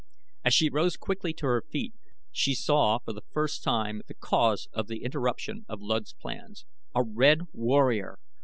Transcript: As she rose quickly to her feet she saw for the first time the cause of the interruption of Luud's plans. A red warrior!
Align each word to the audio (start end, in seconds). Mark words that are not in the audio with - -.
As 0.43 0.55
she 0.55 0.71
rose 0.71 0.97
quickly 0.97 1.31
to 1.33 1.45
her 1.45 1.61
feet 1.61 1.93
she 2.31 2.55
saw 2.55 2.97
for 2.97 3.13
the 3.13 3.21
first 3.21 3.61
time 3.63 4.01
the 4.07 4.15
cause 4.15 4.67
of 4.73 4.87
the 4.87 5.03
interruption 5.03 5.63
of 5.69 5.79
Luud's 5.79 6.13
plans. 6.13 6.65
A 6.95 7.03
red 7.03 7.41
warrior! 7.53 8.17